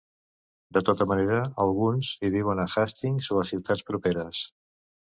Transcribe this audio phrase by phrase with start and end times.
[0.77, 4.45] De tota manera, alguns hi viuen a Hastings o a ciutats properes.